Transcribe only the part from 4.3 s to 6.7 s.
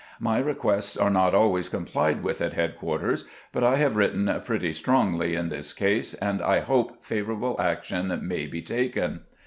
pretty strongly in this case, and I